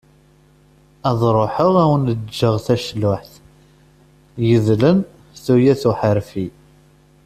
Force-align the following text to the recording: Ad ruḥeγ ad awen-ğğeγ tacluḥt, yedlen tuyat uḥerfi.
Ad 1.09 1.19
ruḥeγ 1.35 1.67
ad 1.67 1.75
awen-ğğeγ 1.83 2.41
tacluḥt, 2.65 3.33
yedlen 4.47 4.97
tuyat 5.43 5.83
uḥerfi. 5.91 6.47